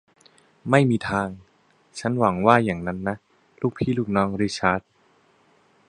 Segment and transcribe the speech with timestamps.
[0.69, 1.27] ไม่มีทาง
[1.99, 3.15] ฉันหวังว่าอย่างนั้นนะ
[3.61, 4.81] ลูกพี่ลูกน้องริชาร์ด